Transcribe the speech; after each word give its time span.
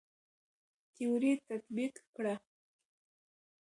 تيوري 0.93 1.31
تطبيق 1.47 1.93
کړه. 2.15 2.35